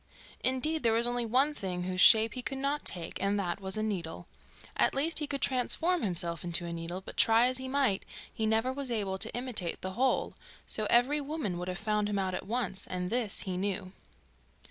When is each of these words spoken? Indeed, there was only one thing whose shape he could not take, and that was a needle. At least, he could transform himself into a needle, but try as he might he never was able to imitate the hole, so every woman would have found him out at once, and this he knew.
Indeed, 0.43 0.81
there 0.81 0.93
was 0.93 1.05
only 1.05 1.27
one 1.27 1.53
thing 1.53 1.83
whose 1.83 2.01
shape 2.01 2.33
he 2.33 2.41
could 2.41 2.57
not 2.57 2.83
take, 2.85 3.21
and 3.21 3.37
that 3.39 3.61
was 3.61 3.77
a 3.77 3.83
needle. 3.83 4.25
At 4.75 4.95
least, 4.95 5.19
he 5.19 5.27
could 5.27 5.43
transform 5.43 6.01
himself 6.01 6.43
into 6.43 6.65
a 6.65 6.73
needle, 6.73 7.01
but 7.01 7.17
try 7.17 7.45
as 7.45 7.59
he 7.59 7.67
might 7.67 8.03
he 8.33 8.47
never 8.47 8.73
was 8.73 8.89
able 8.89 9.19
to 9.19 9.31
imitate 9.35 9.81
the 9.81 9.91
hole, 9.91 10.33
so 10.65 10.87
every 10.89 11.21
woman 11.21 11.59
would 11.59 11.67
have 11.67 11.77
found 11.77 12.09
him 12.09 12.17
out 12.17 12.33
at 12.33 12.47
once, 12.47 12.87
and 12.87 13.11
this 13.11 13.41
he 13.41 13.57
knew. 13.57 13.91